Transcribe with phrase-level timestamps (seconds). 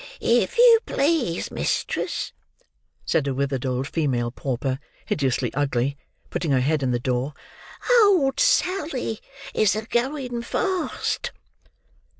[0.19, 2.33] "If you please, mistress,"
[3.05, 5.95] said a withered old female pauper, hideously ugly:
[6.31, 7.35] putting her head in at the door,
[8.01, 9.19] "Old Sally
[9.53, 11.31] is a going fast."